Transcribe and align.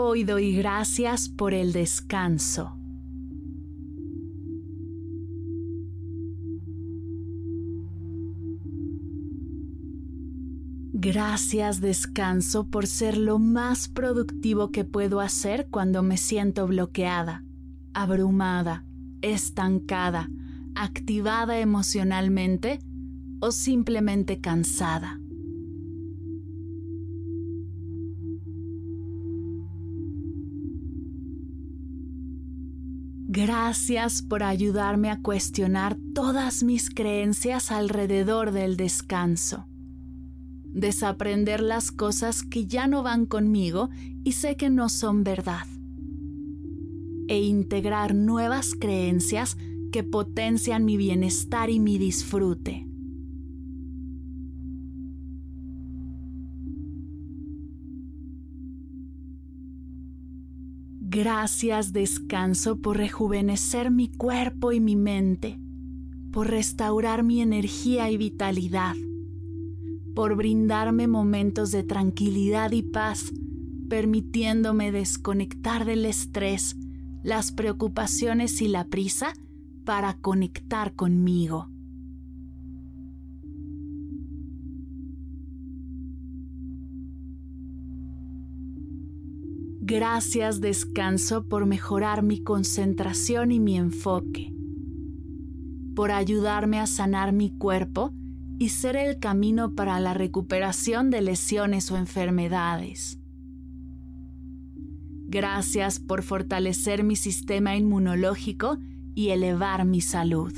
Hoy 0.00 0.22
doy 0.22 0.54
gracias 0.54 1.28
por 1.28 1.52
el 1.52 1.72
descanso. 1.72 2.78
Gracias 10.92 11.80
descanso 11.80 12.68
por 12.68 12.86
ser 12.86 13.16
lo 13.16 13.40
más 13.40 13.88
productivo 13.88 14.70
que 14.70 14.84
puedo 14.84 15.18
hacer 15.18 15.66
cuando 15.68 16.04
me 16.04 16.16
siento 16.16 16.68
bloqueada, 16.68 17.44
abrumada, 17.92 18.84
estancada, 19.20 20.30
activada 20.76 21.58
emocionalmente 21.58 22.78
o 23.40 23.50
simplemente 23.50 24.40
cansada. 24.40 25.18
Gracias 33.40 34.20
por 34.20 34.42
ayudarme 34.42 35.10
a 35.10 35.22
cuestionar 35.22 35.96
todas 36.12 36.64
mis 36.64 36.90
creencias 36.90 37.70
alrededor 37.70 38.50
del 38.50 38.76
descanso. 38.76 39.68
Desaprender 40.64 41.60
las 41.60 41.92
cosas 41.92 42.42
que 42.42 42.66
ya 42.66 42.88
no 42.88 43.04
van 43.04 43.26
conmigo 43.26 43.90
y 44.24 44.32
sé 44.32 44.56
que 44.56 44.70
no 44.70 44.88
son 44.88 45.22
verdad. 45.22 45.68
E 47.28 47.40
integrar 47.40 48.12
nuevas 48.12 48.74
creencias 48.74 49.56
que 49.92 50.02
potencian 50.02 50.84
mi 50.84 50.96
bienestar 50.96 51.70
y 51.70 51.78
mi 51.78 51.96
disfrute. 51.96 52.87
Gracias 61.18 61.92
descanso 61.92 62.80
por 62.80 62.96
rejuvenecer 62.96 63.90
mi 63.90 64.06
cuerpo 64.06 64.70
y 64.70 64.78
mi 64.78 64.94
mente, 64.94 65.58
por 66.30 66.48
restaurar 66.48 67.24
mi 67.24 67.40
energía 67.42 68.08
y 68.08 68.16
vitalidad, 68.16 68.94
por 70.14 70.36
brindarme 70.36 71.08
momentos 71.08 71.72
de 71.72 71.82
tranquilidad 71.82 72.70
y 72.70 72.84
paz, 72.84 73.32
permitiéndome 73.88 74.92
desconectar 74.92 75.84
del 75.84 76.06
estrés, 76.06 76.76
las 77.24 77.50
preocupaciones 77.50 78.62
y 78.62 78.68
la 78.68 78.84
prisa 78.84 79.32
para 79.84 80.18
conectar 80.18 80.94
conmigo. 80.94 81.68
Gracias 89.90 90.60
descanso 90.60 91.48
por 91.48 91.64
mejorar 91.64 92.22
mi 92.22 92.42
concentración 92.42 93.50
y 93.52 93.58
mi 93.58 93.78
enfoque, 93.78 94.52
por 95.96 96.10
ayudarme 96.10 96.78
a 96.78 96.86
sanar 96.86 97.32
mi 97.32 97.56
cuerpo 97.56 98.12
y 98.58 98.68
ser 98.68 98.96
el 98.96 99.18
camino 99.18 99.74
para 99.74 99.98
la 99.98 100.12
recuperación 100.12 101.08
de 101.08 101.22
lesiones 101.22 101.90
o 101.90 101.96
enfermedades. 101.96 103.18
Gracias 105.26 106.00
por 106.00 106.22
fortalecer 106.22 107.02
mi 107.02 107.16
sistema 107.16 107.74
inmunológico 107.74 108.76
y 109.14 109.30
elevar 109.30 109.86
mi 109.86 110.02
salud. 110.02 110.52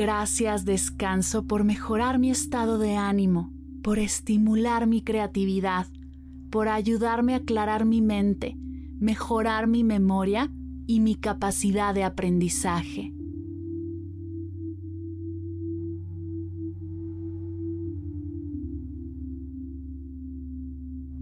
Gracias 0.00 0.64
descanso 0.64 1.48
por 1.48 1.64
mejorar 1.64 2.20
mi 2.20 2.30
estado 2.30 2.78
de 2.78 2.94
ánimo, 2.94 3.52
por 3.82 3.98
estimular 3.98 4.86
mi 4.86 5.02
creatividad, 5.02 5.88
por 6.50 6.68
ayudarme 6.68 7.34
a 7.34 7.38
aclarar 7.38 7.84
mi 7.84 8.00
mente, 8.00 8.56
mejorar 9.00 9.66
mi 9.66 9.82
memoria 9.82 10.52
y 10.86 11.00
mi 11.00 11.16
capacidad 11.16 11.96
de 11.96 12.04
aprendizaje. 12.04 13.12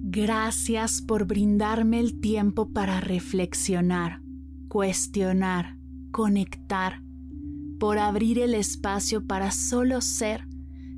Gracias 0.02 1.00
por 1.00 1.24
brindarme 1.24 1.98
el 1.98 2.20
tiempo 2.20 2.68
para 2.74 3.00
reflexionar, 3.00 4.20
cuestionar, 4.68 5.78
conectar 6.10 7.05
por 7.78 7.98
abrir 7.98 8.38
el 8.38 8.54
espacio 8.54 9.26
para 9.26 9.50
solo 9.50 10.00
ser 10.00 10.46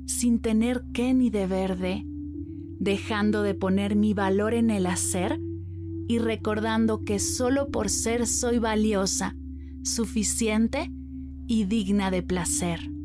sin 0.05 0.39
tener 0.39 0.83
qué 0.91 1.13
ni 1.13 1.29
deber 1.29 1.77
de, 1.77 2.03
dejando 2.79 3.43
de 3.43 3.53
poner 3.53 3.95
mi 3.95 4.13
valor 4.13 4.53
en 4.53 4.71
el 4.71 4.87
hacer 4.87 5.39
y 6.07 6.17
recordando 6.17 7.03
que 7.03 7.19
solo 7.19 7.69
por 7.69 7.89
ser 7.89 8.25
soy 8.25 8.57
valiosa, 8.57 9.35
suficiente 9.83 10.91
y 11.47 11.65
digna 11.65 12.09
de 12.09 12.23
placer. 12.23 12.98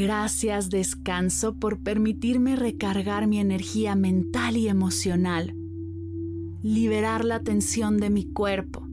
Gracias 0.00 0.70
descanso 0.70 1.56
por 1.56 1.82
permitirme 1.82 2.56
recargar 2.56 3.26
mi 3.26 3.38
energía 3.38 3.94
mental 3.94 4.56
y 4.56 4.66
emocional, 4.66 5.54
liberar 6.62 7.22
la 7.22 7.40
tensión 7.40 7.98
de 7.98 8.08
mi 8.08 8.24
cuerpo 8.24 8.88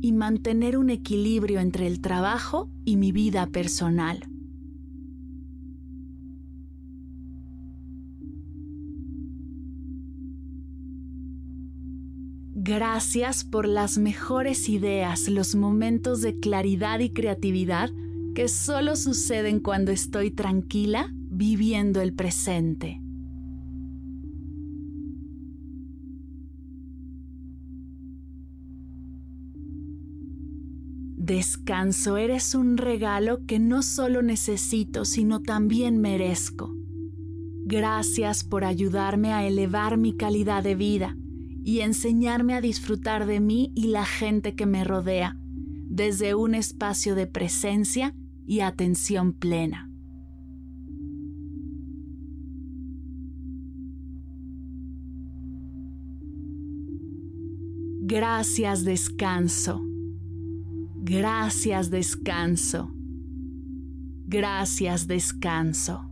y 0.00 0.12
mantener 0.12 0.78
un 0.78 0.90
equilibrio 0.90 1.58
entre 1.58 1.88
el 1.88 2.00
trabajo 2.00 2.70
y 2.84 2.98
mi 2.98 3.10
vida 3.10 3.48
personal. 3.48 4.20
Gracias 12.54 13.42
por 13.42 13.66
las 13.66 13.98
mejores 13.98 14.68
ideas, 14.68 15.28
los 15.28 15.56
momentos 15.56 16.20
de 16.20 16.38
claridad 16.38 17.00
y 17.00 17.10
creatividad 17.10 17.90
que 18.34 18.48
solo 18.48 18.96
suceden 18.96 19.60
cuando 19.60 19.92
estoy 19.92 20.30
tranquila 20.30 21.08
viviendo 21.12 22.00
el 22.00 22.14
presente. 22.14 23.00
Descanso, 31.16 32.16
eres 32.16 32.54
un 32.54 32.76
regalo 32.76 33.46
que 33.46 33.58
no 33.58 33.82
solo 33.82 34.22
necesito, 34.22 35.04
sino 35.04 35.40
también 35.40 36.00
merezco. 36.00 36.74
Gracias 37.64 38.42
por 38.42 38.64
ayudarme 38.64 39.32
a 39.32 39.46
elevar 39.46 39.98
mi 39.98 40.16
calidad 40.16 40.64
de 40.64 40.74
vida 40.74 41.16
y 41.64 41.80
enseñarme 41.80 42.54
a 42.54 42.60
disfrutar 42.60 43.26
de 43.26 43.38
mí 43.38 43.70
y 43.76 43.88
la 43.88 44.04
gente 44.04 44.56
que 44.56 44.66
me 44.66 44.82
rodea, 44.82 45.36
desde 45.86 46.34
un 46.34 46.56
espacio 46.56 47.14
de 47.14 47.28
presencia 47.28 48.14
y 48.46 48.60
atención 48.60 49.32
plena. 49.32 49.88
Gracias 58.04 58.84
descanso. 58.84 59.80
Gracias 60.96 61.90
descanso. 61.90 62.90
Gracias 64.26 65.06
descanso. 65.06 66.11